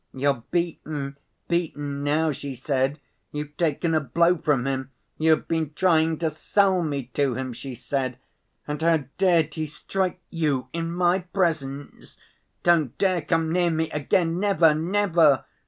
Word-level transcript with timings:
'You're 0.13 0.41
beaten, 0.49 1.15
beaten 1.47 2.03
now,' 2.03 2.31
she 2.31 2.55
said. 2.55 2.99
'You've 3.31 3.55
taken 3.55 3.93
a 3.93 3.99
blow 3.99 4.35
from 4.35 4.65
him. 4.65 4.89
You 5.19 5.29
have 5.29 5.47
been 5.47 5.73
trying 5.75 6.17
to 6.17 6.31
sell 6.31 6.81
me 6.81 7.11
to 7.13 7.35
him,' 7.35 7.53
she 7.53 7.75
said.... 7.75 8.17
'And 8.67 8.81
how 8.81 9.03
dared 9.19 9.53
he 9.53 9.67
strike 9.67 10.19
you 10.31 10.69
in 10.73 10.91
my 10.91 11.19
presence! 11.19 12.17
Don't 12.63 12.97
dare 12.97 13.21
come 13.21 13.51
near 13.51 13.69
me 13.69 13.91
again, 13.91 14.39
never, 14.39 14.73
never! 14.73 15.45